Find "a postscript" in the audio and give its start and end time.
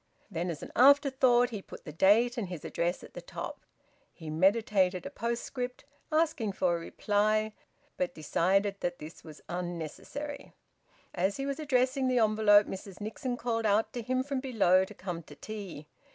5.05-5.85